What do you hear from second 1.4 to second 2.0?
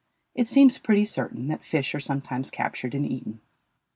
that fish are